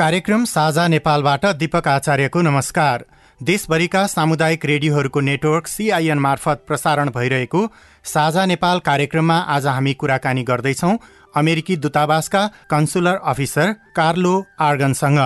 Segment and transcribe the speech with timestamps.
[0.00, 3.04] कार्यक्रम साझा नेपालबाट दीपक आचार्यको नमस्कार।
[3.40, 7.60] देशभरिका सामुदायिक रेडियोहरूको नेटवर्क सिआइएन मार्फत प्रसारण भइरहेको
[8.04, 10.92] साझा नेपाल कार्यक्रममा आज हामी कुराकानी गर्दैछौ
[11.34, 15.20] अमेरिकी दूतावासका कन्सुलर अफिसर कार्लो आर्गनसँग।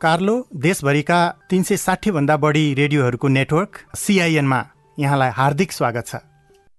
[0.00, 1.20] कार्लो देशभरिका
[1.50, 4.64] तिन सय साठीभन्दा बढी रेडियोहरूको नेटवर्क सिआइएनमा
[4.98, 6.24] यहाँलाई हार्दिक स्वागत छ।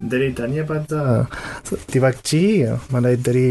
[0.02, 0.88] धेरै धन्यवाद
[1.93, 2.43] दिवाकजी।
[2.93, 3.47] मलाई धेरै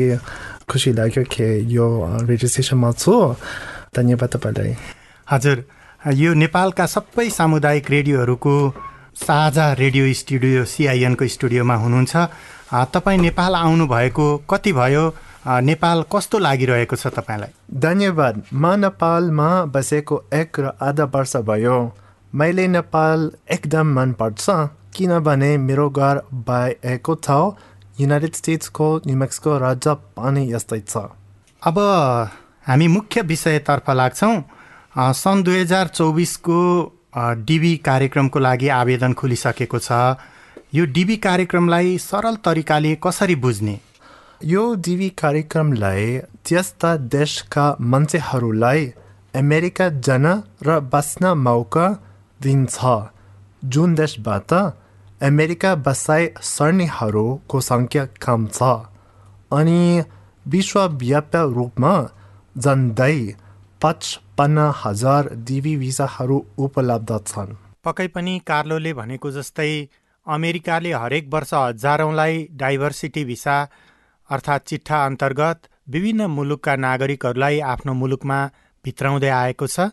[0.71, 1.87] खुसी लाग्यो कि यो
[2.29, 3.15] रेजिस्ट्रेसनमा छु
[3.97, 4.75] धन्यवाद तपाईँलाई
[5.29, 5.57] हजुर
[6.15, 8.55] यो नेपालका सबै सामुदायिक रेडियोहरूको
[9.19, 12.17] साझा रेडियो स्टुडियो सिआइएनको स्टुडियोमा हुनुहुन्छ।
[12.95, 15.05] तपाईँ नेपाल आउनुभएको कति भयो?
[15.49, 17.51] नेपाल कस्तो लागिरहेको छ तपाईँलाई?
[17.75, 21.77] धन्यवाद। म नेपालमा बसेको एक र आधा वर्ष भयो।
[22.33, 24.47] मैले नेपाल एकदम मनपर्छ
[24.95, 27.55] किनभने मेरो घर भएको ठाउँ
[28.01, 30.97] युनाइटेड स्टेट्सको न्युमेक्सको राज्य पनि यस्तै छ।
[31.63, 31.79] अब
[32.67, 34.37] हामी मुख्य विषयतर्फ लाग्छौँ।
[35.15, 36.59] सन् दुई हजार चौबिसको
[37.43, 39.91] डिबी कार्यक्रमको लागि आवेदन खुलिसकेको छ।
[40.75, 43.77] यो डिबी कार्यक्रमलाई सरल तरिकाले कसरी बुझ्ने?
[44.45, 48.81] यो डिबी कार्यक्रमलाई त्यस्ता देशका मान्छेहरूलाई
[49.35, 50.27] अमेरिका जान
[50.63, 51.87] र बस्न मौका
[52.41, 52.77] दिन्छ।
[53.65, 54.51] जुन देशबाट
[55.21, 58.67] अमेरिका बसाइ सर्नेहरूको सङ्ख्या कम छ
[59.53, 59.79] अनि
[60.47, 61.95] विश्वव्यापी रूपमा
[62.57, 63.17] झन्डै
[63.81, 69.73] पचपन्न हजार दिवी भिसाहरू उपलब्ध छन्। पक्कै पनि कार्लोले भनेको जस्तै
[70.27, 73.57] अमेरिकाले हरेक वर्ष हजारौँलाई डाइभर्सिटी भिसा
[74.31, 78.39] अर्थात् चिट्ठा अन्तर्गत विभिन्न मुलुकका नागरिकहरूलाई आफ्नो मुलुकमा
[78.85, 79.91] भित्राउँदै आएको छ।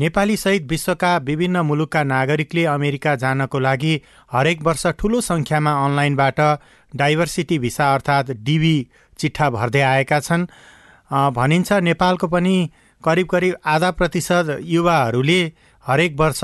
[0.00, 3.94] नेपाली सहित विश्वका विभिन्न मुलुकका नागरिकले अमेरिका जानको लागि
[4.32, 6.40] हरेक वर्ष ठुलो सङ्ख्यामा अनलाइनबाट
[6.92, 8.76] डाइभर्सिटी भिसा अर्थात् डिबी
[9.18, 10.46] चिठा भर्दै आएका छन्।
[11.36, 12.54] भनिन्छ नेपालको पनि
[13.04, 15.40] करिब करिब आधा प्रतिशत युवाहरूले
[15.84, 16.40] हरेक वर्ष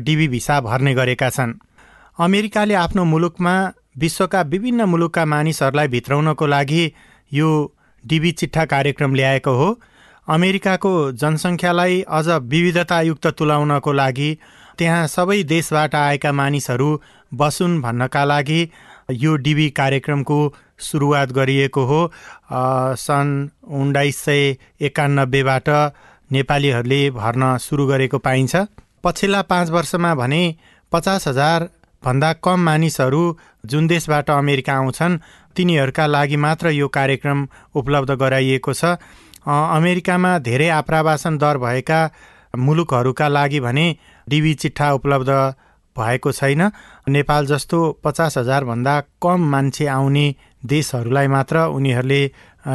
[0.00, 1.52] डिबी भिसा भर्ने गरेका छन्।
[2.18, 3.54] अमेरिकाले आफ्नो मुलुकमा
[3.98, 6.82] विश्वका विभिन्न मुलुकका मानिसहरूलाई भित्राउनको लागि
[7.32, 7.52] यो
[8.04, 9.70] डिबी चिट्ठा कार्यक्रम ल्याएको हो।
[10.28, 14.30] अमेरिकाको जनसङ्ख्यालाई अझ विविधतायुक्त तुलाउनको लागि
[14.78, 16.90] त्यहाँ सबै देशबाट आएका मानिसहरू
[17.32, 18.60] बसुन् भन्नका लागि
[19.12, 20.38] यो डिबी कार्यक्रमको
[20.80, 22.00] सुरुवात गरिएको हो।
[22.96, 23.32] सन्
[23.72, 24.56] उन्नाइस सय
[24.86, 25.68] एकानब्बेबाट
[26.30, 28.56] नेपालीहरूले भर्न सुरु गरेको पाइन्छ।
[29.04, 30.42] पछिल्ला पाँच वर्षमा भने
[30.92, 33.22] पचास हजारभन्दा कम मानिसहरू
[33.64, 35.18] जुन देशबाट अमेरिका आउँछन्
[35.56, 38.84] तिनीहरूका लागि मात्र यो कार्यक्रम उपलब्ध गराइएको छ।
[39.48, 42.00] अमेरिकामा धेरै आप्रावासन दर भएका
[42.56, 43.86] मुलुकहरूका लागि भने
[44.26, 45.30] डिबी चिट्ठा उपलब्ध
[45.96, 46.62] भएको छैन।
[47.08, 50.26] नेपाल जस्तो पचास हजारभन्दा कम मान्छे आउने
[50.66, 52.22] देशहरूलाई मात्र उनीहरूले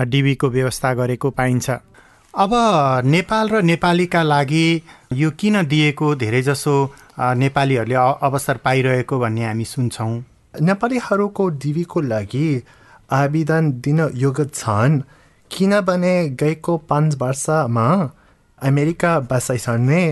[0.08, 1.70] डिबीको व्यवस्था गरेको पाइन्छ।
[2.34, 2.52] अब
[3.06, 4.68] नेपाल र नेपालीका लागि
[5.14, 6.76] यो किन दिएको धेरैजसो
[7.38, 10.14] नेपालीहरूले अवसर पाइरहेको भन्ने हामी सुन्छौँ।
[10.62, 12.48] नेपालीहरूको डिबीको लागि
[13.14, 15.02] आवेदन दिन योग्य छन्।
[15.54, 17.88] किनभने गएको पाँच वर्षमा
[18.62, 20.04] अमेरिका बसाइसर्ने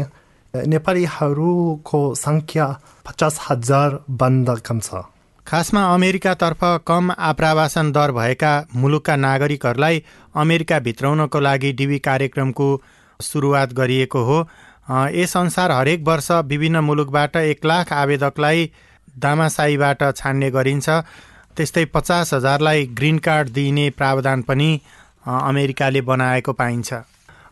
[0.54, 2.66] नेपालीहरूको सङ्ख्या
[3.06, 5.02] पचास हजार बन्द कम छ
[5.48, 10.04] खासमा अमेरिकातर्फ कम आप्रवासन दर भएका मुलुकका नागरिकहरूलाई
[10.36, 12.68] अमेरिका भित्राउनको लागि डिबी कार्यक्रमको
[13.20, 14.38] सुरुवात गरिएको हो।
[15.16, 18.72] यसअनुसार हरेक वर्ष विभिन्न मुलुकबाट एक लाख आवेदकलाई
[19.20, 20.90] दामासाईबाट छान्ने गरिन्छ।
[21.58, 24.70] त्यस्तै पचास हजारलाई ग्रिन कार्ड दिइने प्रावधान पनि
[25.24, 26.94] अमेरिकाले बनाएको पाइन्छ।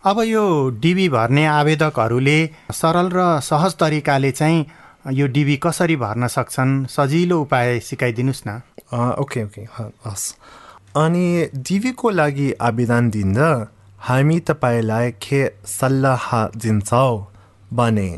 [0.04, 0.44] अब यो
[0.82, 2.40] डिबी भर्ने आवेदकहरूले
[2.72, 4.66] सरल र सहज तरिकाले चाहिँ
[5.14, 6.86] यो डिबी कसरी भर्न सक्छन्?
[6.88, 8.62] सजिलो उपाय सिकाइदिनुहोस् न।
[9.20, 9.62] ओके ओके
[10.06, 10.34] हस्।
[10.98, 13.50] अनि डिबीको लागि आवेदन दिँदा
[14.02, 16.26] हामी तपाईँलाई के सल्लाह
[16.56, 17.16] दिन्छौँ
[17.72, 18.10] भने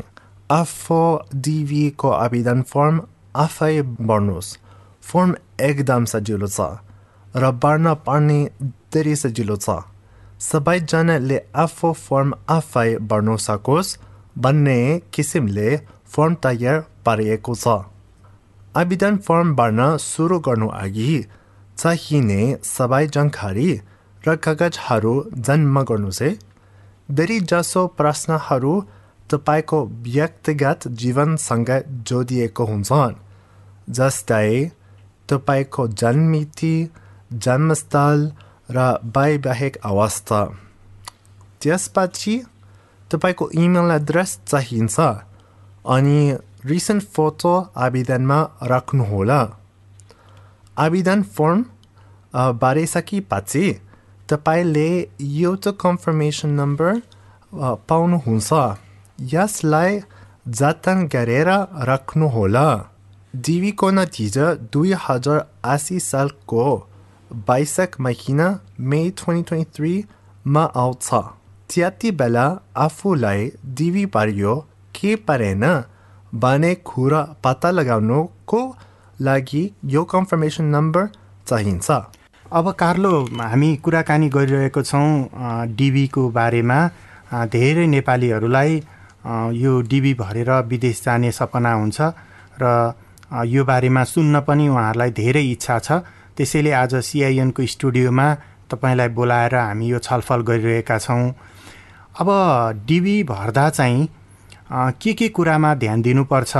[0.50, 1.00] आफू
[1.36, 3.00] डिबीको आवेदन फर्म
[3.36, 4.56] आफै भर्नुहोस्।
[5.02, 6.60] फर्म एकदम सजिलो छ
[7.34, 8.38] र भर्न पर्ने
[8.92, 9.76] धेरै सजिलो छ
[10.42, 13.94] सबैजनाले आफू फर्म आफै भर्न सकोस्
[14.38, 14.78] भन्ने
[15.12, 15.68] किसिमले
[16.08, 17.76] फर्म तयार पारिएको छ
[18.76, 21.12] आवेदन फर्म भर्न सुरु गर्नु अघि
[21.76, 23.68] चाहिने सबै जानकारी
[24.24, 28.74] र कागजहरू जन्म गर्नुहोस् जसो प्रश्नहरू
[29.30, 31.70] तपाईँको व्यक्तिगत जीवनसँग
[32.04, 33.20] जोडिएको हुन्छन्
[33.90, 34.48] जस्तै
[35.28, 36.74] तपाईँको जन्मिति
[37.38, 38.30] जन्मस्थल
[38.72, 38.86] र
[39.16, 40.40] वैवाहिक अवस्था
[41.62, 42.36] त्यसपछि
[43.10, 45.00] तपाईँको इमेल एड्रेस चाहिन्छ
[45.88, 46.18] अनि
[46.66, 49.40] रिसेन्ट फोटो आवेदनमा राख्नुहोला
[50.76, 51.64] आवेदन फर्म
[52.58, 53.66] बारिसकेपछि
[54.28, 54.88] तपाईँले
[55.20, 57.00] एउटा कन्फर्मेसन नम्बर
[57.88, 58.60] पाउनुहुन्छ
[59.32, 59.98] यसलाई
[60.52, 61.48] जतन गरेर
[61.86, 62.68] राख्नुहोला
[63.34, 66.64] डिभीको नतिजा दुई हजार असी सालको
[67.34, 71.08] मे ट्वेन्टी ट्वेन्टी थ्रीमा आउँछ
[71.70, 72.46] त्यति बेला
[72.76, 74.54] आफूलाई डिभी पारियो
[74.94, 75.64] के परेन
[76.32, 78.60] भन्ने कुरा पत्ता लगाउनुको
[79.18, 79.62] लागि
[79.94, 81.08] यो कन्फर्मेसन नम्बर
[81.46, 81.90] चाहिन्छ
[82.52, 85.08] अब कार्लो हामी कुराकानी गरिरहेको छौँ
[85.76, 86.78] डिबीको बारेमा।
[87.48, 88.82] धेरै नेपालीहरूलाई
[89.56, 92.00] यो डिबी भरेर विदेश जाने सपना हुन्छ
[92.62, 92.64] र
[93.48, 95.88] यो बारेमा सुन्न पनि उहाँहरूलाई धेरै इच्छा छ।
[96.36, 98.26] त्यसैले आज सिआइएनको स्टुडियोमा
[98.70, 101.34] तपाईँलाई बोलाएर हामी यो छलफल गरिरहेका छौँ।
[102.20, 102.28] अब
[102.86, 104.08] डिबी भर्दा चाहिँ
[104.72, 106.56] के के कुरामा ध्यान दिनुपर्छ?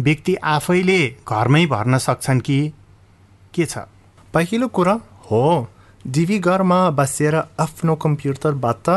[0.00, 2.58] व्यक्ति आफैले घरमै भर्न सक्छन् कि?
[3.54, 3.78] के छ?
[4.34, 5.68] पहिलो कुरा हो
[6.04, 8.88] डिभी घरमा बसेर आफ्नो कम्प्युटरबाट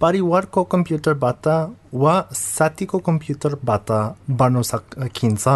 [0.00, 1.46] परिवारको कम्प्युटरबाट
[1.94, 3.90] वा साथीको कम्प्युटरबाट
[4.30, 5.48] बढ्न सकिन्छ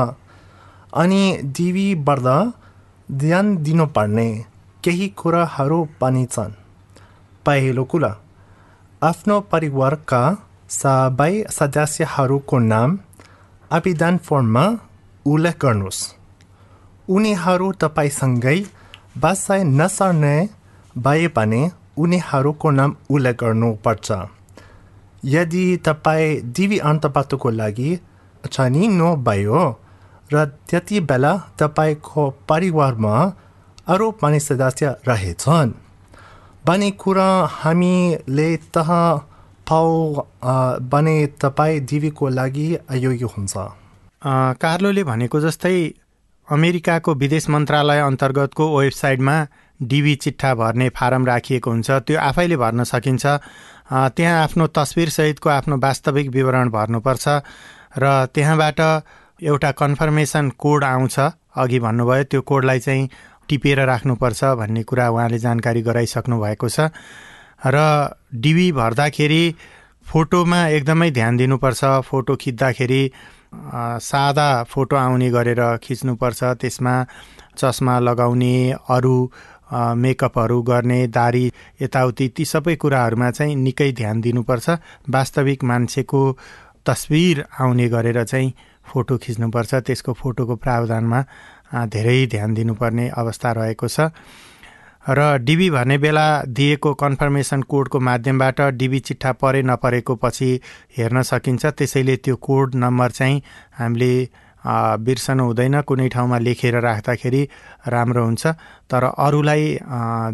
[0.94, 1.22] अनि
[1.56, 2.36] डिभी बढ्दा
[3.08, 4.28] ध्यान दिनुपर्ने
[4.84, 6.52] केही कुराहरू पनि छन्।
[7.46, 8.10] पहिलो कुरा
[9.02, 10.20] आफ्नो परिवारका
[10.70, 12.98] सबै सदस्यहरूको नाम
[13.70, 14.64] आवेदन फर्ममा
[15.26, 16.00] उल्लेख गर्नुहोस्।
[17.08, 18.58] उनीहरू तपाईँसँगै
[19.18, 20.36] बसाइ नसर्ने
[20.98, 21.62] भए भने
[21.98, 24.08] उनीहरूको नाम उल्लेख गर्नुपर्छ।
[25.26, 27.90] यदि तपाईँ डिभी अन्तपातको लागि
[28.44, 29.62] छानिनु भयो
[30.30, 33.14] र त्यति बेला तपाईँको परिवारमा
[33.88, 35.72] अरू पनि सदस्य रहेछन्।
[36.66, 38.90] भन्ने कुरा हामीले तह
[39.66, 39.88] पाउ
[40.92, 43.54] भने तपाईँ डिभीको लागि अयोग्य हुन्छ।
[44.62, 45.78] कार्लोले भनेको जस्तै
[46.48, 49.36] अमेरिकाको विदेश मन्त्रालय अन्तर्गतको वेबसाइटमा
[49.80, 53.24] डिबी चिट्ठा भर्ने फारम राखिएको हुन्छ। त्यो आफैले भर्न सकिन्छ।
[53.88, 57.28] त्यहाँ आफ्नो तस्विरसहितको आफ्नो वास्तविक विवरण भर्नुपर्छ
[57.98, 58.04] र
[58.34, 58.80] त्यहाँबाट
[59.42, 61.18] एउटा कन्फर्मेसन कोड आउँछ।
[61.56, 63.08] अघि भन्नुभयो त्यो कोडलाई चाहिँ
[63.48, 66.90] टिपेर राख्नुपर्छ भन्ने कुरा उहाँले जानकारी गराइसक्नु भएको छ।
[67.66, 67.78] र
[68.34, 69.42] डिबी भर्दाखेरि
[70.06, 73.02] फोटोमा एकदमै ध्यान दिनुपर्छ। फोटो खिच्दाखेरि
[74.02, 76.94] सादा फोटो आउने गरेर खिच्नुपर्छ। त्यसमा
[77.58, 78.54] चस्मा लगाउने
[78.90, 79.16] अरू
[79.72, 81.46] मेकअपहरू गर्ने दारी
[81.82, 84.68] यताउति ती सबै कुराहरूमा चाहिँ निकै ध्यान दिनुपर्छ।
[85.10, 86.22] वास्तविक मान्छेको
[86.86, 88.52] तस्विर आउने गरेर चाहिँ
[88.88, 91.20] फोटो खिच्नुपर्छ। त्यसको फोटोको प्रावधानमा
[91.92, 94.10] धेरै ध्यान दिनुपर्ने अवस्था रहेको छ।
[95.08, 100.50] र डिबी भन्ने बेला दिएको कन्फर्मेसन कोडको माध्यमबाट डिबी चिट्ठा परे नपरेको पछि
[100.96, 103.42] हेर्न सकिन्छ। त्यसैले त्यो कोड नम्बर चाहिँ
[103.78, 104.12] हामीले
[105.00, 107.42] बिर्सनु हुँदैन। कुनै ठाउँमा लेखेर राख्दाखेरि
[107.88, 108.46] राम्रो हुन्छ।
[108.90, 109.78] तर अरूलाई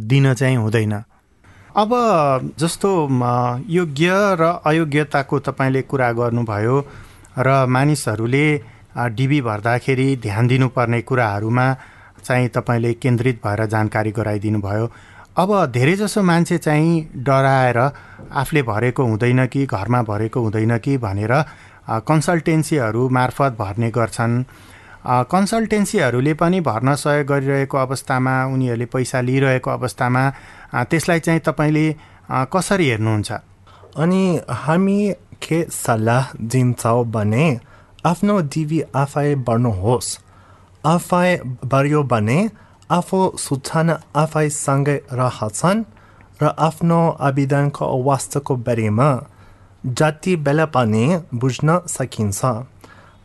[0.02, 0.94] दिन चाहिँ हुँदैन।
[1.76, 1.90] अब
[2.58, 2.90] जस्तो
[3.68, 4.10] योग्य
[4.40, 6.76] र अयोग्यताको तपाईँले कुरा गर्नुभयो
[7.38, 8.46] र मानिसहरूले
[8.96, 11.66] डिबी भर्दाखेरि ध्यान दिनुपर्ने कुराहरूमा
[12.24, 14.90] चाहिँ तपाईँले केन्द्रित भएर जानकारी गराइदिनु भयो
[15.36, 21.32] अब धेरैजसो मान्छे चाहिँ डराएर आफूले भरेको हुँदैन कि घरमा भरेको हुँदैन कि भनेर
[22.08, 24.42] कन्सल्टेन्सीहरू मार्फत भर्ने गर्छन्।
[25.04, 30.22] कन्सल्टेन्सीहरूले पनि भर्न सहयोग गरिरहेको अवस्थामा उनीहरूले पैसा लिइरहेको अवस्थामा
[30.90, 31.86] त्यसलाई चाहिँ तपाईँले
[32.54, 33.32] कसरी हेर्नुहुन्छ?
[33.98, 34.98] अनि हामी
[35.44, 37.46] के सल्लाह दिन्छौँ भने
[38.06, 40.08] आफ्नो डिभी आफै बढ्नुहोस्।
[40.84, 41.30] आफै
[41.72, 42.38] बढ्यो भने
[42.90, 45.84] आफू सूचना आफैसँगै रहछन्
[46.40, 46.98] र आफ्नो
[47.28, 49.08] आवेदनको अवस्थाको बारेमा
[49.98, 52.44] जति बेला पनि बुझ्न सकिन्छ।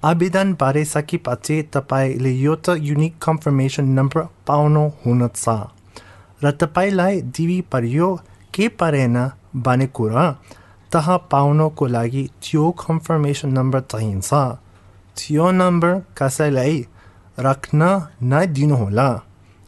[0.04, 5.46] आवेदन सकेपछि तपाईँले यो त युनिक कन्फर्मेसन नम्बर पाउनु हुनेछ
[6.42, 8.08] र तपाईँलाई डिभी परियो
[8.54, 9.18] के परेन
[9.58, 10.26] भन्ने कुरा
[10.92, 14.30] तह पाउनको लागि त्यो कन्फर्मेसन नम्बर चाहिन्छ।
[15.18, 16.76] त्यो नम्बर कसैलाई
[17.38, 17.82] राख्न
[18.32, 19.10] नदिनुहोला।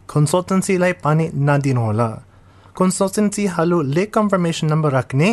[0.09, 2.09] कन्सल्टेन्सीलाई पनि नदिनुहोला।
[2.77, 5.31] कन्सल्टेन्सीहरूले कन्फर्मेसन नम्बर राख्ने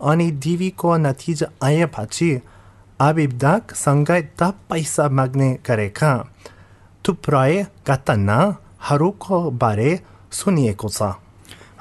[0.00, 2.30] अनि डिभीको नतिजा आएपछि
[3.00, 6.12] आवेदकसँगै त पैसा माग्ने गरेका
[7.04, 7.52] थुप्रै
[7.88, 9.90] घटनाहरूको बारे
[10.32, 11.00] सुनिएको छ।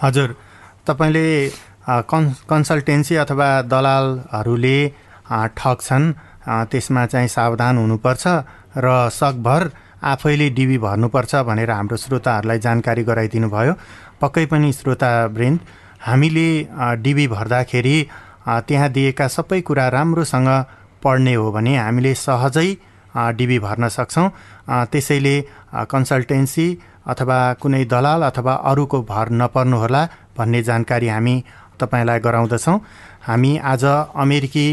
[0.02, 0.30] हजुर
[0.88, 1.28] तपाईँले
[1.88, 4.78] कन् कन्सल्टेन्सी अथवा दलालहरूले
[5.58, 6.14] ठग्छन्।
[6.72, 8.28] त्यसमा चाहिँ सावधान हुनुपर्छ
[8.78, 9.62] र सकभर
[10.04, 13.74] आफैले डिबी भर्नुपर्छ भनेर हाम्रो श्रोताहरूलाई जानकारी गराइदिनु भयो।
[14.22, 15.60] पक्कै पनि श्रोतावृन्द
[16.02, 16.48] हामीले
[17.04, 17.98] डिबी भर्दाखेरि
[18.68, 20.50] त्यहाँ दिएका सबै कुरा राम्रोसँग
[21.04, 22.70] पढ्ने हो भने हामीले सहजै
[23.36, 24.30] डिबी भर्न सक्छौँ।
[24.92, 25.36] त्यसैले
[25.92, 26.68] कन्सल्टेन्सी
[27.08, 30.04] अथवा कुनै दलाल अथवा अरूको भर नपर्नुहोला
[30.38, 31.36] भन्ने जानकारी हामी
[31.80, 32.80] तपाईँलाई गराउँदछौँ।
[33.22, 33.84] हामी आज
[34.16, 34.68] अमेरिकी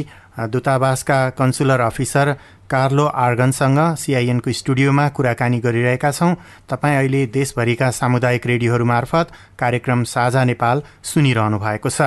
[0.50, 2.32] दूतावासका कन्सुलर अफिसर
[2.70, 6.34] कार्लो आर्गनसँग सिआइएनको स्टुडियोमा कुराकानी गरिरहेका छौँ।
[6.70, 12.00] तपाईँ अहिले देशभरिका सामुदायिक रेडियोहरू मार्फत कार्यक्रम साझा नेपाल सुनिरहनु भएको छ।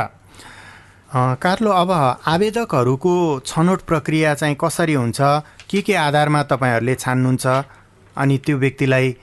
[1.39, 1.91] कार्लो अब
[2.27, 3.13] आवेदकहरूको
[3.45, 5.19] छनौट प्रक्रिया चाहिँ कसरी हुन्छ?
[5.69, 7.45] के के आधारमा तपाईँहरूले छान्नुहुन्छ?
[8.15, 9.15] अनि त्यो व्यक्तिलाई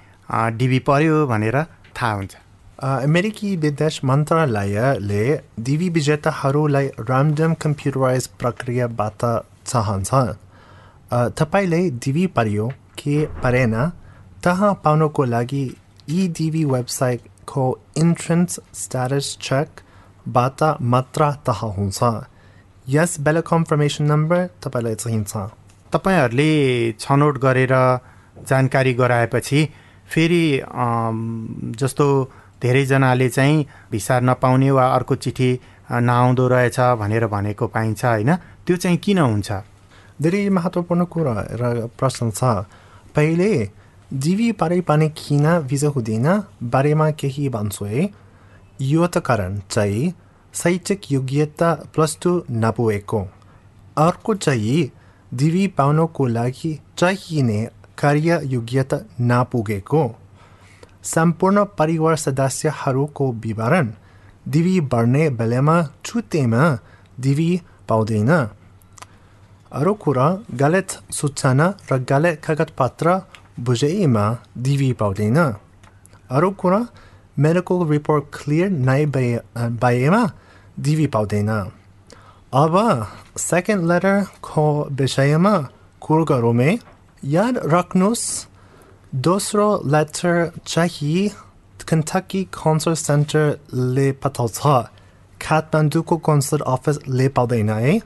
[0.56, 1.56] डिबी पर्यो भनेर
[1.92, 2.32] थाहा हुन्छ।
[2.78, 5.24] अमेरिकी विदेश मन्त्रालयले
[5.60, 9.24] डिबी विजेताहरूलाई ऱ्यान्डम कम्प्युटराइज प्रक्रियाबाट
[9.66, 10.10] चाहन्छ
[11.38, 13.74] तपाईँले डिबी पर्यो के परेन
[14.44, 15.64] तहाँ पाउनको लागि
[16.08, 17.64] यी डिबी वेबसाइटको
[17.98, 22.12] इन्ट्रेन्स स्ट्याटस चेकबाट मात्र थाहा हुन्छ
[22.86, 25.46] यस बेला कन्फर्मेसन नम्बर तपाईँलाई चाहिन्छ
[25.92, 26.52] तपाईँहरूले
[27.00, 27.74] छनौट गरेर
[28.44, 29.68] जानकारी गराएपछि
[30.10, 30.44] फेरि
[31.78, 32.06] जस्तो
[32.64, 35.50] धेरैजनाले चाहिँ भिसा नपाउने वा अर्को चिठी
[35.92, 38.34] नआउँदो रहेछ भनेर भनेको पाइन्छ होइन?
[38.64, 39.52] त्यो चाहिँ किन हुन्छ?
[40.22, 42.64] धेरै महत्त्वपूर्ण कुरा र प्रश्न छ।
[43.14, 43.50] पहिले
[44.14, 46.26] जिबी पारै पानी किन भिजा हुँदैन
[46.62, 48.08] बारेमा केही भन्छु है।
[48.80, 50.12] यो त कारण चाहिँ
[50.54, 53.20] शैक्षिक योग्यता प्लस टू नपुगेको।
[53.98, 54.90] अर्को चाहिँ
[55.34, 57.60] दिवी पाउनको लागि चाहिने
[57.98, 60.02] कार्य योग्यता नपुगेको।
[61.04, 63.92] सम्पूर्ण परिवार सदस्यहरूको विवरण।
[64.48, 66.78] दिवी बढ्ने बेलामा छुट्टेमा
[67.20, 68.30] दिवी पाउँदैन।
[69.72, 73.20] अरू कुरा, गलत सूचना र गलत कागजपत्र
[73.60, 74.24] बुझेमा
[74.58, 75.38] दिवी पाउँदैन।
[76.30, 76.80] अरू कुरा
[77.38, 80.22] मेडिकल रिपोर्ट क्लियर नै भए, भएमा
[80.80, 81.50] दिवी पाउँदैन।
[82.52, 82.74] अब
[83.38, 85.54] सेकेन्ड लेटरको विषयमा
[86.00, 86.78] कुर गरौँ
[87.24, 88.24] याद राख्नुहोस्।
[89.14, 91.28] दोस्रो लेटर चाहिँ
[91.80, 94.58] कन्टकी कन्सर्ट सेन्टरले पठाउँछ
[95.40, 97.98] काठमाडौँको कन्सर्ट अफिसले पाउँदैन है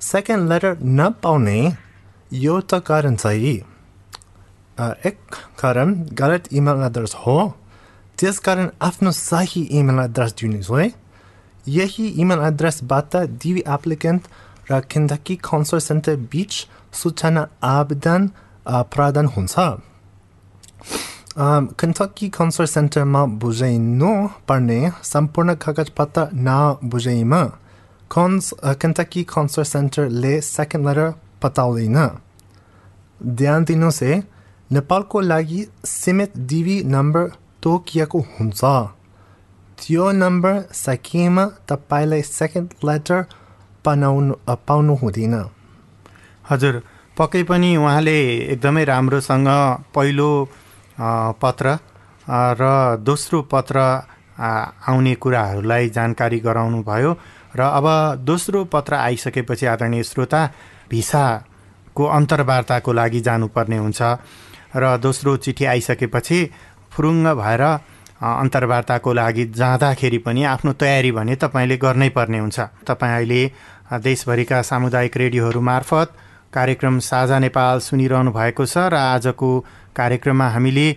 [0.00, 1.56] सेकेन्ड लेटर नपाउने
[2.36, 3.56] एउटा कारण चाहिँ
[5.08, 5.18] एक
[5.58, 7.40] कारण गलत इमेल एड्रेस हो
[8.18, 10.92] त्यसकारण आफ्नो सही इमेल एड्रेस दिनुहोस् है
[11.70, 14.28] यही इमेल एड्रेसबाट डिभी एप्लिकेन्ट
[14.70, 16.66] र केन्टकी कन्सर्ट सेन्टर बिच
[17.02, 18.30] सूचना आवेदन
[18.66, 19.70] प्रदान हुन्छ
[21.30, 24.10] कन्टकी कन्सर्ट सेन्टरमा बुझाइनु
[24.48, 27.42] पर्ने सम्पूर्ण कागजपत्र नबुझाइमा
[28.10, 31.98] कन्स कन्टकी कन्सर्ट सेन्टरले सेकेन्ड लेटर पठाउँदैन
[33.34, 34.18] ध्यान दिनुहोस् है
[34.70, 37.28] नेपालको लागि सीमित डिभी नम्बर
[37.62, 38.62] तोकिएको हुन्छ
[39.78, 43.22] त्यो नम्बर सकिएमा तपाईँलाई सेकेन्ड लेटर
[43.84, 44.34] पाउनु
[44.66, 45.36] पाउनु हुँदैन
[46.44, 46.82] हजुर
[47.16, 48.18] पक्कै पनि उहाँले
[48.48, 49.48] एकदमै राम्रोसँग
[49.94, 50.30] पहिलो
[51.42, 51.78] पत्र
[52.60, 53.78] र दोस्रो पत्र
[54.38, 57.12] आउने कुराहरूलाई जानकारी गराउनु भयो
[57.56, 57.86] र अब
[58.24, 60.40] दोस्रो पत्र आइसकेपछि आदरणीय श्रोता
[60.90, 64.02] भिसाको अन्तर्वार्ताको लागि जानुपर्ने हुन्छ।
[64.76, 66.38] र दोस्रो चिठी आइसकेपछि
[66.92, 67.62] फुरुङ्ग भएर
[68.20, 73.42] अन्तर्वार्ताको लागि जाँदाखेरि पनि आफ्नो तयारी भने तपाईँले गर्नै पर्ने हुन्छ। तपाईँ अहिले
[73.98, 76.08] देशभरिका सामुदायिक रेडियोहरू मार्फत
[76.54, 79.50] कार्यक्रम साझा नेपाल सुनिरहनु भएको छ र आजको
[79.96, 80.88] कार्यक्रममा हामीले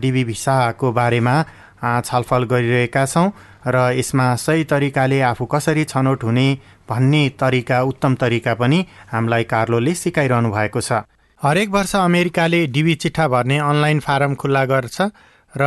[0.00, 1.34] डिबी भिसाको बारेमा
[2.02, 3.32] छलफल गरिरहेका छौँ
[3.66, 6.46] र यसमा सही तरिकाले आफू कसरी छनौट हुने
[6.88, 8.78] भन्ने तरिका उत्तम तरिका पनि
[9.12, 11.04] हामीलाई कार्लोले सिकाइरहनु भएको छ।
[11.40, 15.00] हरेक वर्ष अमेरिकाले डिबी चिठा भर्ने अनलाइन फारम खुल्ला गर्छ
[15.52, 15.64] र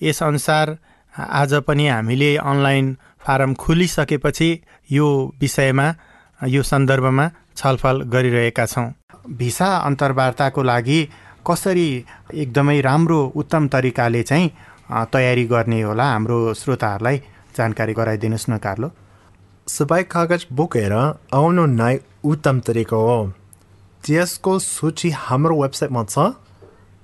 [0.00, 0.76] यसअनुसार
[1.14, 4.50] आज पनि हामीले अनलाइन फारम खोलिसकेपछि
[4.90, 5.08] यो
[5.40, 5.86] विषयमा
[6.40, 8.92] यो सन्दर्भमा छलफल गरिरहेका छौँ।
[9.38, 11.00] भिसा अन्तर्वार्ताको लागि
[11.46, 11.88] कसरी
[12.34, 14.50] एकदमै राम्रो उत्तम तरिकाले चाहिँ
[15.12, 17.16] तयारी गर्ने होला हाम्रो श्रोताहरूलाई
[17.56, 18.88] जानकारी गराइदिनुहोस् न कार्लो।
[19.68, 20.92] सबै कागज बोकेर
[21.34, 23.18] आउनु नै उत्तम तरिका हो।
[24.04, 26.16] त्यसको सूची हाम्रो वेबसाइटमा छ।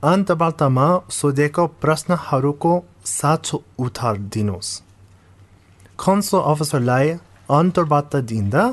[0.02, 2.72] अन्तवार्तामा सोधेको प्रश्नहरूको
[3.08, 4.70] साँचो उत्तर दिनुहोस्।
[5.98, 7.06] कन्सो अफिसरलाई
[7.50, 8.64] अन्तर्वार्ता दिँदा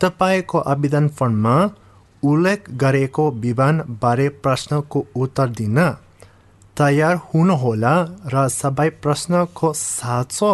[0.00, 1.56] तपाईँको आवेदन फर्ममा
[2.22, 5.78] उल्लेख गरेको विवरणबारे प्रश्नको उत्तर दिन
[6.76, 7.94] तयार हुनुहोला
[8.34, 10.52] र सबै प्रश्नको साँचो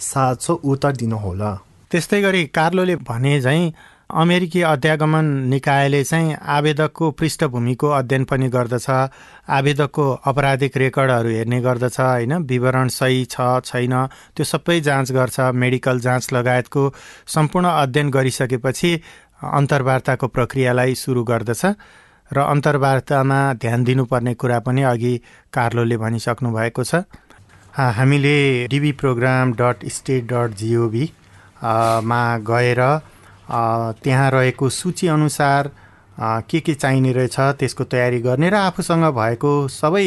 [0.00, 1.50] साँचो उत्तर दिनुहोला।
[1.90, 3.72] त्यस्तै गरी कार्लोले भने झैँ
[4.10, 8.88] अमेरिकी अध्यागमन निकायले चाहिँ आवेदकको पृष्ठभूमिको अध्ययन पनि गर्दछ
[9.48, 12.32] आवेदकको अपराधिक रेकर्डहरू हेर्ने गर्दछ होइन?
[12.42, 13.94] विवरण सही छ छैन
[14.36, 16.82] त्यो सबै जाँच गर्छ मेडिकल जाँच लगायतको
[17.26, 19.00] सम्पूर्ण अध्ययन गरिसकेपछि
[19.42, 21.64] अन्तर्वार्ताको प्रक्रियालाई सुरु गर्दछ
[22.30, 25.14] र अन्तर्वार्तामा ध्यान दिनुपर्ने कुरा पनि अघि
[25.52, 27.04] कार्लोले भनिसक्नु भएको छ
[27.92, 28.36] हामीले
[28.68, 31.04] DV program dot state dot GOV
[32.04, 32.80] मा गएर
[34.02, 35.70] त्यहाँ रहेको सूचीअनुसार
[36.46, 40.06] के के चाहिने रहेछ त्यसको तयारी गर्ने र आफूसँग भएको सबै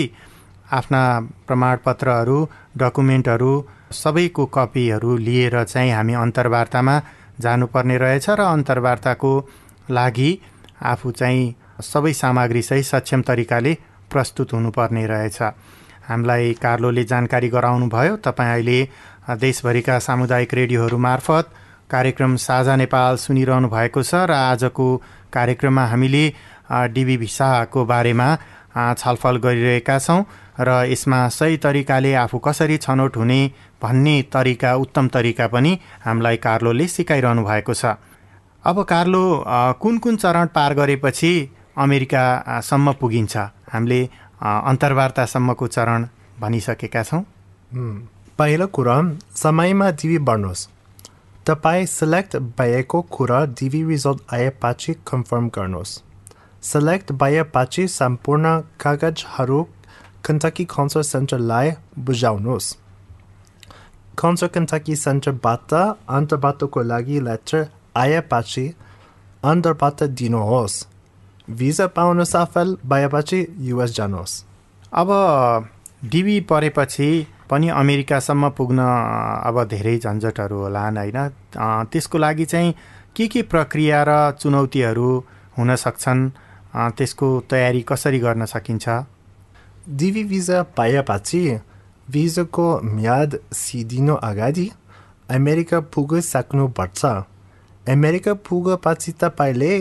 [0.71, 1.01] आफ्ना
[1.47, 2.37] प्रमाणपत्रहरू
[2.77, 3.53] डकुमेन्टहरू
[3.93, 6.99] सबैको कपीहरू लिएर चाहिँ हामी अन्तर्वार्तामा
[7.41, 9.31] जानुपर्ने रहेछ र अन्तर्वार्ताको
[9.89, 10.31] लागि
[10.83, 13.73] आफू चाहिँ सबै सामग्रीसहित सक्षम तरिकाले
[14.11, 15.41] प्रस्तुत हुनुपर्ने रहेछ।
[16.07, 18.79] हामीलाई कार्लोले जानकारी गराउनु भयो तपाईँ अहिले
[19.41, 21.49] देशभरिका सामुदायिक रेडियोहरू मार्फत
[21.91, 24.87] कार्यक्रम साझा नेपाल सुनिरहनु भएको छ र आजको
[25.33, 26.25] कार्यक्रममा हामीले
[26.93, 28.27] डिबी भिसाको बारेमा
[28.75, 30.23] छलफल गरिरहेका छौँ
[30.59, 33.39] र यसमा सही तरिकाले आफू कसरी छनौट हुने
[33.81, 35.71] भन्ने तरिका उत्तम तरिका पनि
[36.05, 37.85] हामीलाई कार्लोले सिकाइरहनु भएको छ।
[38.63, 39.23] अब कार्लो
[39.79, 41.31] कुन कुन चरण पार गरेपछि
[41.77, 43.37] अमेरिकासम्म पुगिन्छ?
[43.71, 44.01] हामीले
[44.41, 46.07] अन्तर्वार्तासम्मको चरण
[46.39, 47.23] भनिसकेका छौँ।
[48.37, 48.95] पहिलो कुरा
[49.35, 50.67] समयमा दिवी बढ्नुहोस्।
[51.45, 56.01] तपाईँ सेलेक्ट भएको कुरा डिभी रिजल्ट आएपछि कन्फर्म गर्नुहोस्।
[56.65, 59.61] सेलेक्ट भएपछि सम्पूर्ण कागजहरू
[60.25, 61.71] कन्टकी कन्सर सेन्टरलाई
[62.05, 62.73] बुझाउनुहोस्
[64.19, 67.67] कन्सर कन्टकी सेन्टरबाट अन्तर्बाटोको लागि लेटर
[67.97, 68.65] आएपछि
[69.43, 70.83] अन्तर्बाट दिनुहोस्
[71.51, 74.33] भिजा पाउनु सफल भएपछि युएस जानुहोस्
[74.93, 75.09] अब
[76.11, 77.09] डिबी परेपछि
[77.49, 78.79] पनि अमेरिकासम्म पुग्न
[79.45, 81.17] अब धेरै झन्झटहरू होलान् होइन।
[81.91, 82.73] त्यसको लागि चाहिँ
[83.15, 85.09] के के प्रक्रिया र चुनौतीहरू
[85.57, 86.29] हुन सक्छन्?
[86.75, 88.85] त्यसको तयारी कसरी गर्न सकिन्छ?
[89.89, 91.41] डिभी भिजा पाएपछि
[92.11, 94.69] भिजाको म्याद सिधिनु अगाडि
[95.31, 97.05] अमेरिका पुगिसक्नुपर्छ
[97.87, 99.73] अमेरिका पुगेपछि तपाईँले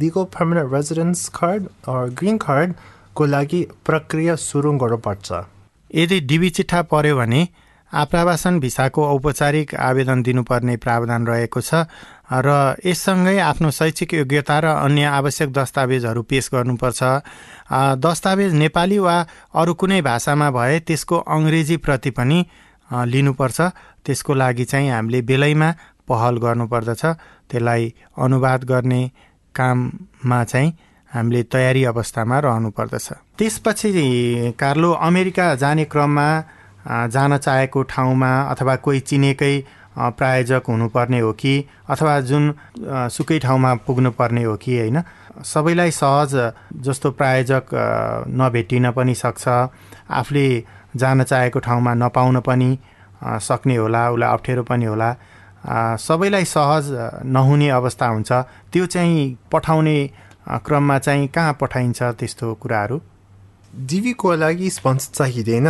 [0.00, 1.68] legal permanent residence card
[2.18, 5.28] green कार्डको लागि प्रक्रिया सुरु गर्नुपर्छ।
[5.94, 7.48] यदि डिबी चिठा पर्यो भने
[7.92, 11.74] आप्रवासन भिसाको औपचारिक आवेदन दिनुपर्ने प्रावधान रहेको छ
[12.30, 17.00] र यससँगै आफ्नो शैक्षिक योग्यता र अन्य आवश्यक दस्तावेजहरू पेश गर्नुपर्छ।
[17.98, 19.16] दस्तावेज नेपाली वा
[19.54, 22.38] अरू कुनै भाषामा भए त्यसको अङ्ग्रेजी प्रति पनि
[22.90, 23.58] लिनुपर्छ।
[24.06, 25.68] त्यसको लागि चाहिँ हामीले बेलैमा
[26.08, 27.02] पहल गर्नुपर्दछ।
[27.50, 29.02] त्यसलाई अनुवाद गर्ने
[29.54, 30.70] काममा चाहिँ
[31.10, 33.90] हामीले तयारी अवस्थामा रहनुपर्दछ। त्यसपछि
[34.54, 36.28] कार्लो अमेरिका जाने क्रममा
[37.10, 39.54] जान चाहेको ठाउँमा अथवा कोही चिनेकै
[39.96, 41.54] प्रायोजक हुनुपर्ने हो कि
[41.90, 42.54] अथवा जुन
[43.10, 45.02] सुकै ठाउँमा पुग्नुपर्ने हो कि होइन?
[45.44, 46.34] सबैलाई सहज
[46.84, 47.64] जस्तो प्रायोजक
[48.40, 50.46] नभेटिन पनि सक्छ आफूले
[50.96, 52.78] जान चाहेको ठाउँमा नपाउन पनि
[53.40, 55.10] सक्ने होला उसलाई अप्ठ्यारो पनि होला।
[55.98, 56.86] सबैलाई सहज
[57.26, 58.32] नहुने अवस्था हुन्छ।
[58.72, 59.98] त्यो चाहिँ पठाउने
[60.66, 63.00] क्रममा चाहिँ कहाँ पठाइन्छ त्यस्तो कुराहरू?
[63.86, 65.68] डिभीको लागि स्पन्सर चाहिँदैन।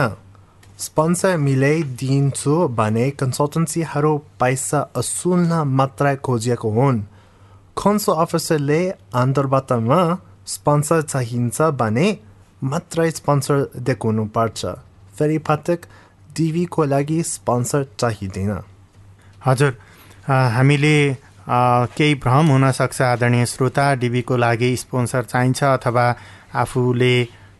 [0.81, 7.01] स्पन्सर मिलाइदिन्छु भने कन्सल्टेन्सीहरू पैसा असुल्न मात्रै खोजिएको हुन्
[7.77, 8.81] खन्सो अफिसरले
[9.16, 10.01] अन्तर्वार्तामा
[10.49, 12.07] स्पन्सर चाहिन्छ भने
[12.64, 14.73] मात्रै स्पन्सर देखाउनुपर्छ
[15.16, 15.87] फेरि पटक
[16.31, 18.53] डिभीको लागि स्पन्सर चाहिँदैन
[19.40, 19.77] हजुर
[20.51, 20.97] हामीले
[21.93, 26.07] केही भ्रम हुनसक्छ आदरणीय श्रोता डिबीको लागि स्पोन्सर चाहिन्छ अथवा
[26.57, 27.14] आफूले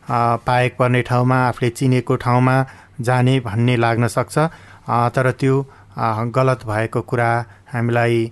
[0.09, 2.55] पाएको पर्ने ठाउँमा आफूले चिनेको ठाउँमा
[3.01, 4.37] जाने भन्ने लाग्न सक्छ।
[5.15, 5.55] तर त्यो
[6.35, 7.29] गलत भएको कुरा
[7.73, 8.31] हामीलाई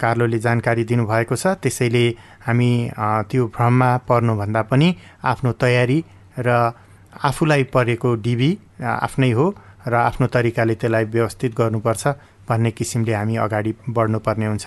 [0.00, 2.04] कार्लोले जानकारी दिनुभएको छ। त्यसैले
[2.46, 2.70] हामी
[3.30, 4.88] त्यो भ्रममा पर्नुभन्दा पनि
[5.24, 5.98] आफ्नो तयारी
[6.38, 6.48] र
[7.24, 9.46] आफूलाई परेको डिबी आफ्नै हो
[9.88, 12.04] र आफ्नो तरिकाले त्यसलाई व्यवस्थित गर्नुपर्छ
[12.48, 14.66] भन्ने किसिमले हामी अगाडि बढ्नुपर्ने हुन्छ।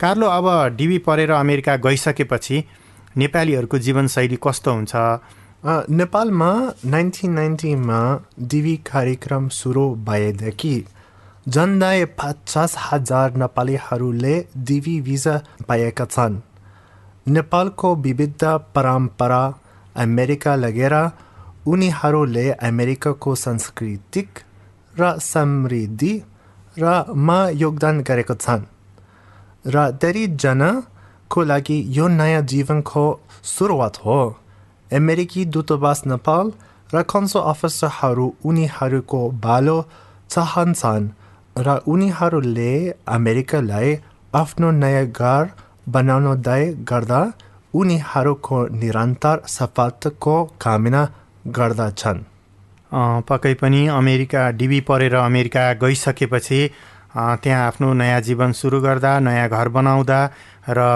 [0.00, 2.56] कार्लो अब डिबी परेर अमेरिका गइसकेपछि
[3.16, 4.92] नेपालीहरूको जीवनशैली कस्तो हुन्छ?
[5.64, 6.48] नेपालमा
[6.86, 7.98] नाइन्टिन नाइन्टीमा
[8.48, 10.74] डिबी कार्यक्रम सुरु भएदेखि
[11.48, 14.34] झन्डै पचास हजार नेपालीहरूले
[14.70, 15.36] डिबी भिजा
[15.68, 16.36] पाएका छन्
[17.28, 18.44] नेपालको विविध
[18.76, 19.40] परम्परा
[19.96, 20.98] अमेरिका लगेर
[21.66, 24.44] उनीहरूले अमेरिकाको सांस्कृतिक
[24.94, 26.14] र समृद्धि
[26.76, 26.94] र
[27.26, 28.70] मा योगदान गरेका छन्
[29.72, 33.10] र धेरैजनाको लागि यो नयाँ जीवनको
[33.48, 34.22] सुरुवात हो
[34.94, 36.52] अमेरिकी दूतावास नेपाल
[36.90, 39.78] र कन्सो अफिसरहरू उनीहरूको बालो
[40.30, 41.08] चाहन्छन्
[41.58, 42.70] र उनीहरूले
[43.10, 43.96] अमेरिकालाई
[44.34, 45.50] आफ्नो नयाँ घर
[45.90, 47.20] बनाउँदै गर्दा
[47.74, 51.02] उनीहरूको निरन्तर सफलताको कामना
[51.54, 52.22] गर्दछन्
[53.28, 56.60] पक्कै पनि अमेरिका डिबी परेर अमेरिका गइसकेपछि
[57.38, 60.20] त्यहाँ आफ्नो नयाँ जीवन सुरु गर्दा नयाँ घर बनाउँदा
[60.70, 60.88] र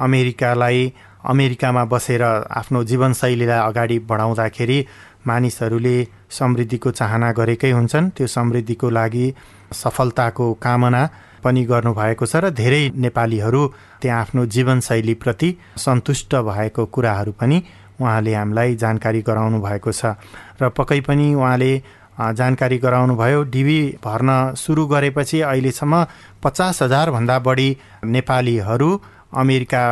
[0.00, 0.82] अमेरिकालाई
[1.26, 4.78] अमेरिकामा बसेर आफ्नो जीवनशैलीलाई अगाडि बढाउँदाखेरि
[5.26, 5.96] मानिसहरूले
[6.30, 9.26] समृद्धिको चाहना गरेकै हुन्छन्। त्यो समृद्धिको लागि
[9.74, 11.02] सफलताको कामना
[11.44, 13.62] पनि गर्नुभएको छ र धेरै नेपालीहरू
[14.02, 17.62] त्यहाँ आफ्नो जीवनशैलीप्रति सन्तुष्ट भएको कुराहरू पनि
[18.00, 20.14] उहाँले हामीलाई जानकारी गराउनु भएको छ।
[20.62, 21.72] र पक्कै पनि उहाँले
[22.16, 26.04] जानकारी गराउनुभयो डिबी भर्न सुरु गरेपछि अहिलेसम्म
[26.42, 27.68] पचास हजारभन्दा बढी
[28.14, 28.90] नेपालीहरू
[29.32, 29.82] अमेरिका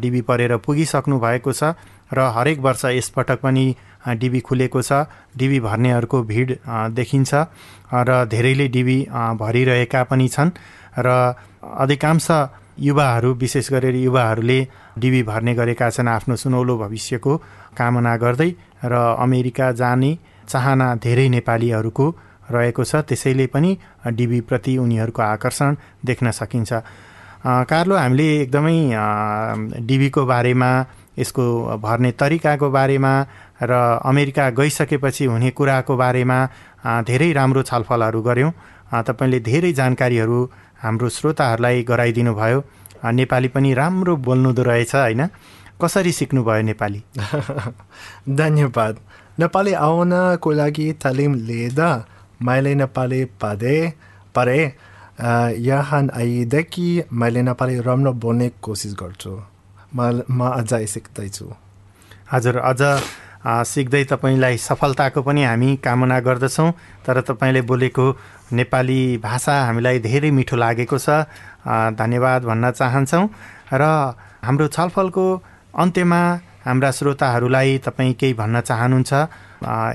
[0.00, 1.74] डिबी परेर पुगिसक्नु भएको छ
[2.10, 3.64] र हरेक वर्ष यसपटक पनि
[4.18, 4.92] डिबी खुलेको छ।
[5.36, 6.48] डिबी भर्नेहरूको भिड
[6.90, 7.34] देखिन्छ
[7.92, 8.98] र धेरैले डिबी
[9.40, 10.50] भरिरहेका पनि छन्
[10.98, 11.08] र
[11.62, 12.28] अधिकांश
[12.80, 14.58] युवाहरू विशेष गरेर युवाहरूले
[14.98, 17.36] डिबी भर्ने गरेका छन् आफ्नो सुनौलो भविष्यको
[17.76, 18.50] कामना गर्दै
[18.84, 20.10] र अमेरिका जाने
[20.48, 22.06] चाहना धेरै नेपालीहरूको
[22.50, 23.70] रहेको छ। त्यसैले पनि
[24.10, 26.72] डिबीप्रति उनीहरूको आकर्षण देख्न सकिन्छ।
[27.44, 28.78] कार्लो हामीले एकदमै
[29.80, 30.70] डिबीको बारेमा
[31.18, 31.44] यसको
[31.76, 33.12] भर्ने तरिकाको बारेमा
[33.62, 33.72] र
[34.04, 36.38] अमेरिका गइसकेपछि हुने कुराको बारेमा
[37.02, 38.52] धेरै राम्रो छलफलहरू गऱ्यौँ।
[38.92, 40.38] तपाईँले धेरै जानकारीहरू
[40.82, 42.64] हाम्रो श्रोताहरूलाई गराइदिनु भयो।
[43.04, 45.26] नेपाली पनि राम्रो बोल्नुहुँदो रहेछ होइन?
[45.80, 47.02] कसरी सिक्नुभयो नेपाली?
[48.40, 48.94] धन्यवाद।
[49.38, 51.90] नेपाली आउनको लागि तालिम लिँदा
[52.42, 53.76] मैले नेपाली पढे
[54.34, 54.89] पढेँ
[55.20, 59.32] यहाँ आइदेखि मैले नेपाली राम्रो बोल्ने कोसिस गर्छु।
[59.94, 61.46] म म अझै सिक्दैछु।
[62.32, 62.82] हजुर अझ
[63.66, 66.70] सिक्दै तपाईँलाई सफलताको पनि हामी कामना गर्दछौँ।
[67.04, 68.04] तर तपाईँले बोलेको
[68.52, 71.28] नेपाली भाषा हामीलाई धेरै मिठो लागेको छ।
[72.00, 73.24] धन्यवाद भन्न चाहन्छौँ।
[73.72, 73.82] र
[74.44, 75.26] हाम्रो छलफलको
[75.74, 76.20] अन्त्यमा
[76.64, 79.12] हाम्रा श्रोताहरूलाई तपाईँ केही भन्न चाहनुहुन्छ?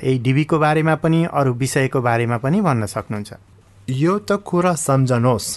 [0.05, 3.54] यही डिबीको बारेमा पनि अरू विषयको बारेमा पनि भन्न सक्नुहुन्छ।
[3.87, 5.47] यो त कुरा सम्झनुहोस्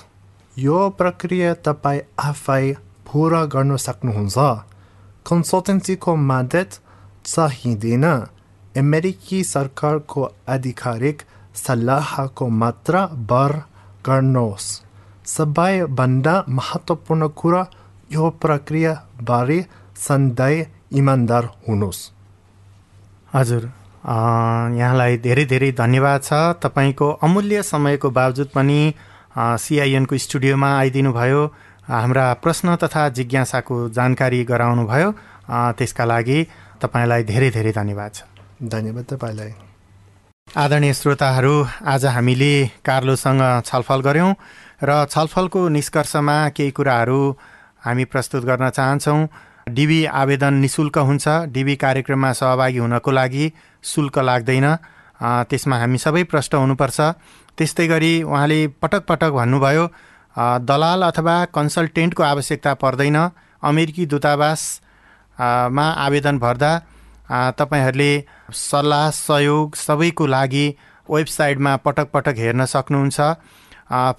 [0.57, 2.65] यो प्रक्रिया तपाईँ आफै
[3.07, 4.37] पुरा गर्न सक्नुहुन्छ
[5.25, 6.77] कन्सल्टेन्सीको मद्दत
[7.25, 8.05] चाहिँदैन
[8.75, 11.23] अमेरिकी सरकारको आधिकारिक
[11.57, 13.57] सल्लाहको मात्र भर
[14.07, 14.69] गर्नुहोस्
[15.29, 17.67] सबैभन्दा महत्त्वपूर्ण कुरा
[18.11, 19.61] यो प्रक्रियाबारे
[19.99, 20.65] सधैँ
[20.95, 22.05] इमान्दार हुनुहोस्
[23.33, 23.71] हजुर
[24.09, 26.33] यहाँलाई धेरै धेरै धन्यवाद छ।
[26.65, 28.81] तपाईँको अमूल्य समयको बावजुद पनि
[29.37, 31.43] सिआइएनको स्टुडियोमा आइदिनु भयो।
[31.89, 35.09] हाम्रा प्रश्न तथा जिज्ञासाको जानकारी गराउनुभयो
[35.79, 36.39] त्यसका लागि
[36.83, 38.21] तपाईँलाई धेरै धेरै धन्यवाद छ।
[38.73, 39.53] धन्यवाद तपाईँलाई।
[40.49, 42.53] आदरणीय श्रोताहरू आज हामीले
[42.85, 44.33] कार्लोसँग छलफल गऱ्यौँ
[44.81, 47.21] र छलफलको निष्कर्षमा केही कुराहरू
[47.85, 49.21] हामी प्रस्तुत गर्न चाहन्छौँ।
[49.71, 53.53] डिबी आवेदन निशुल्क हुन्छ। डिबी कार्यक्रममा सहभागी हुनको लागि
[53.85, 54.67] शुल्क लाग्दैन।
[55.51, 56.99] त्यसमा हामी सबै प्रष्ट हुनुपर्छ।
[57.59, 59.85] त्यस्तै गरी उहाँले पटक पटक भन्नुभयो
[60.63, 63.17] दलाल अथवा कन्सल्टेन्टको आवश्यकता पर्दैन।
[63.63, 66.73] अमेरिकी दूतावासमा आवेदन भर्दा
[67.59, 68.13] तपाईँहरूले
[68.55, 70.67] सल्लाह सहयोग सबैको लागि
[71.09, 73.19] वेबसाइटमा पटक पटक हेर्न सक्नुहुन्छ।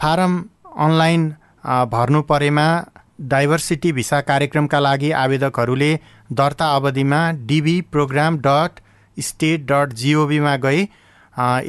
[0.02, 0.34] फारम
[0.78, 1.22] अनलाइन
[1.94, 2.68] भर्नु परेमा
[3.20, 5.92] डाइभर्सिटी भिसा कार्यक्रमका लागि आवेदकहरूले
[6.32, 8.80] दर्ता अवधिमा DV program dot
[9.18, 10.82] state dot जिओभीमा गई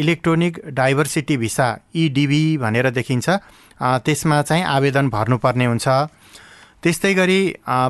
[0.00, 3.28] इलेक्ट्रोनिक डाइभर्सिटी भिसा इडिबी भनेर देखिन्छ।
[4.04, 5.88] त्यसमा चाहिँ आवेदन भर्नुपर्ने हुन्छ।
[6.82, 7.40] त्यस्तै गरी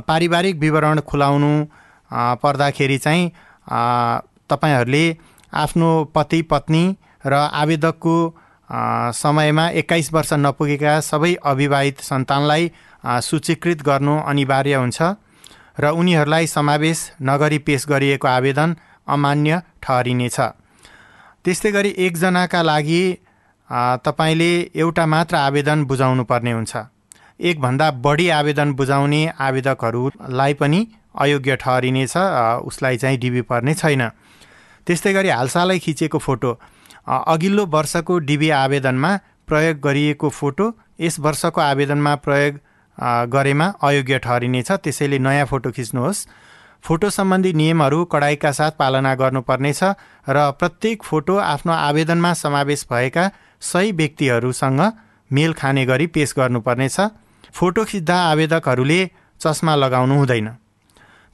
[0.08, 1.52] पारिवारिक विवरण खुलाउनु
[2.42, 3.30] पर्दाखेरि चाहिँ
[4.50, 5.04] तपाईँहरूले
[5.52, 6.84] आफ्नो पति पत्नी
[7.26, 8.16] र आवेदकको
[9.14, 12.70] समयमा एक्काइस वर्ष नपुगेका सबै अविवाहित सन्तानलाई
[13.04, 15.02] सूचीकृत गर्नु अनिवार्य हुन्छ
[15.80, 18.76] र उनीहरूलाई समावेश नगरी पेस गरिएको आवेदन
[19.08, 20.38] अमान्य ठहरिनेछ।
[21.44, 23.02] त्यस्तै गरी एकजनाका लागि
[24.04, 26.76] तपाईँले एउटा मात्र आवेदन बुझाउनु पर्ने हुन्छ।
[27.40, 30.80] एकभन्दा बढी आवेदन बुझाउने आवेदकहरूलाई पनि
[31.16, 32.16] अयोग्य ठहरिनेछ
[32.68, 34.02] उसलाई चाहिँ डिबी पर्ने छैन।
[34.86, 36.50] त्यस्तै गरी हालसालै खिचेको फोटो
[37.08, 39.10] अघिल्लो वर्षको डिबी आवेदनमा
[39.48, 40.66] प्रयोग गरिएको फोटो
[41.00, 42.60] यस वर्षको आवेदनमा प्रयोग
[43.00, 46.26] गरेमा अयोग्य ठहरिनेछ। त्यसैले नयाँ फोटो खिच्नुहोस्।
[46.84, 49.82] फोटो सम्बन्धी नियमहरू कडाइका साथ पालना गर्नुपर्नेछ
[50.28, 53.24] र प्रत्येक फोटो आफ्नो आवेदनमा समावेश भएका
[53.60, 54.80] सही व्यक्तिहरूसँग
[55.30, 56.96] मेल खाने गरी पेश गर्नुपर्नेछ।
[57.52, 59.00] फोटो खिच्दा आवेदकहरूले
[59.40, 60.48] चस्मा लगाउनु हुँदैन।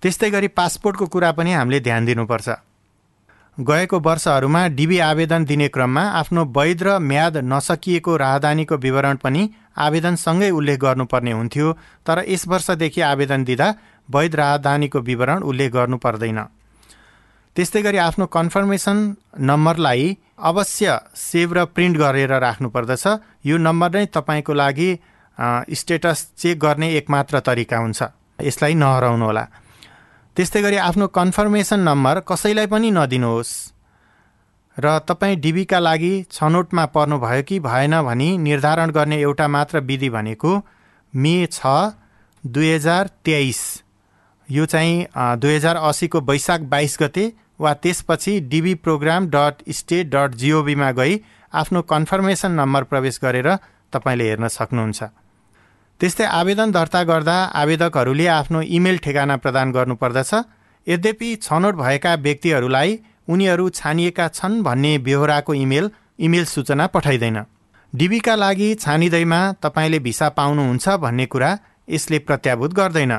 [0.02, 2.48] त्यस्तै गरी पासपोर्टको कुरा पनि हामीले ध्यान दिनुपर्छ।
[3.58, 10.50] गएको वर्षहरूमा डिबी आवेदन दिने क्रममा आफ्नो वैध र म्याद नसकिएको राहदानीको विवरण पनि आवेदनसँगै
[10.50, 11.72] उल्लेख गर्नुपर्ने हुन्थ्यो
[12.06, 13.68] तर यस वर्षदेखि आवेदन दिँदा
[14.08, 16.40] वैध राहदानीको विवरण उल्लेख गर्नु पर्दैन
[17.56, 18.96] त्यस्तै गरी आफ्नो कन्फर्मेसन
[19.40, 23.04] नम्बरलाई अवश्य सेभ र प्रिन्ट गरेर राख्नुपर्दछ।
[23.46, 24.88] यो नम्बर नै तपाईँको लागि
[25.72, 28.02] स्टेटस चेक गर्ने एकमात्र तरिका हुन्छ।
[28.42, 29.44] यसलाई नहराउनुहोला।
[30.36, 33.52] त्यस्तै गरी आफ्नो कन्फर्मेसन नम्बर कसैलाई पनि नदिनुहोस्।
[34.76, 40.52] र तपाईँ डिबीका लागि छनौटमा पर्नुभयो कि भएन भनी निर्धारण गर्ने एउटा मात्र विधि भनेको
[41.14, 41.72] मे छ
[42.44, 43.62] दुई हजार तेइस।
[44.48, 45.06] यो चाहिँ
[45.40, 47.24] दुई हजार असीको वैशाख बाइस गते
[47.60, 51.20] वा त्यसपछि DV program dot state dot जिओभीमा गई
[51.52, 53.48] आफ्नो कन्फर्मेसन नम्बर प्रवेश गरेर
[53.92, 55.02] तपाईँले हेर्न सक्नुहुन्छ।
[56.00, 60.32] त्यस्तै आवेदन दर्ता गर्दा आवेदकहरूले आफ्नो इमेल ठेगाना प्रदान गर्नुपर्दछ।
[60.86, 62.90] यद्यपि छनौट भएका व्यक्तिहरूलाई
[63.28, 67.38] उनीहरू छानिएका छन् भन्ने बेहोराको इमेल इमेल सूचना पठाइँदैन।
[67.92, 71.50] डिबीका लागि छानिँदैमा तपाईँले भिसा पाउनुहुन्छ भन्ने कुरा
[71.88, 73.12] यसले प्रत्याभूत गर्दैन।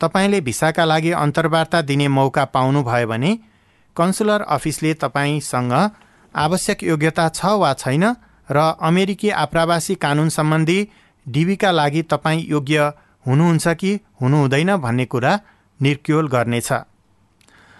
[0.00, 3.30] तपाईँले भिसाका लागि अन्तर्वार्ता दिने मौका पाउनुभयो भने
[3.96, 5.72] कन्सुलर अफिसले तपाईँसँग
[6.34, 8.04] आवश्यक योग्यता छ वा छैन
[8.48, 10.78] र अमेरिकी आप्रवासी कानुन सम्बन्धी
[11.30, 12.92] डिबीका लागि तपाईँ योग्य
[13.26, 15.32] हुनुहुन्छ कि हुनुहुँदैन भन्ने कुरा
[15.80, 16.72] निर्क्योल गर्नेछ।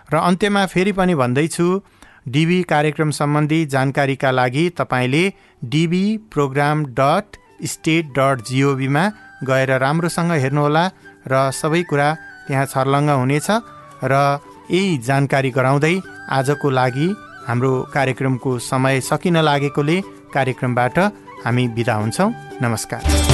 [0.09, 1.67] र अन्त्यमा फेरि पनि भन्दैछु
[2.29, 5.23] डिबी कार्यक्रम सम्बन्धी जानकारीका लागि तपाईँले
[5.65, 7.37] DV program dot
[7.67, 9.05] state dot जिओभीमा
[9.45, 10.85] गएर राम्रोसँग हेर्नुहोला
[11.27, 12.09] र सबै कुरा
[12.47, 13.49] त्यहाँ छर्लङ्ग हुनेछ
[14.05, 14.15] र
[14.71, 15.95] यही जानकारी गराउँदै
[16.31, 17.09] आजको लागि
[17.49, 20.01] हाम्रो कार्यक्रमको समय सकिन लागेकोले
[20.35, 20.99] कार्यक्रमबाट
[21.45, 22.33] हामी बिदा हुन्छौँ।
[22.63, 23.30] नमस्कार।